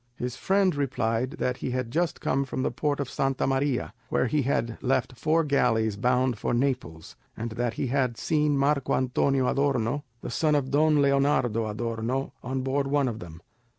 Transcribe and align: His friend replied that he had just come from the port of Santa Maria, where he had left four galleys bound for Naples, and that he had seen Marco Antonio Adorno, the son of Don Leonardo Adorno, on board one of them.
His 0.15 0.35
friend 0.35 0.75
replied 0.75 1.33
that 1.33 1.57
he 1.57 1.69
had 1.69 1.91
just 1.91 2.21
come 2.21 2.43
from 2.43 2.63
the 2.63 2.71
port 2.71 2.99
of 2.99 3.07
Santa 3.07 3.45
Maria, 3.45 3.93
where 4.09 4.25
he 4.25 4.41
had 4.41 4.79
left 4.81 5.13
four 5.15 5.43
galleys 5.43 5.95
bound 5.95 6.39
for 6.39 6.55
Naples, 6.55 7.15
and 7.37 7.51
that 7.51 7.75
he 7.75 7.85
had 7.85 8.17
seen 8.17 8.57
Marco 8.57 8.95
Antonio 8.95 9.47
Adorno, 9.47 10.03
the 10.21 10.31
son 10.31 10.55
of 10.55 10.71
Don 10.71 11.03
Leonardo 11.03 11.67
Adorno, 11.67 12.33
on 12.41 12.61
board 12.63 12.87
one 12.87 13.07
of 13.07 13.19
them. 13.19 13.41